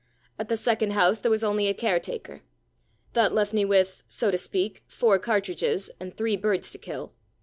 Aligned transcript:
At 0.39 0.49
the 0.49 0.57
second 0.57 0.93
house 0.93 1.19
there 1.19 1.29
was 1.29 1.43
only 1.43 1.67
a 1.67 1.75
caretaker. 1.75 2.41
That 3.13 3.33
left^ 3.33 3.53
me 3.53 3.63
with, 3.65 4.01
so 4.07 4.31
to 4.31 4.37
speak, 4.39 4.83
four 4.87 5.19
cartridges 5.19 5.91
and 5.99 6.11
three 6.17 6.35
birds 6.35 6.71
to 6.71 6.79
kill. 6.79 7.13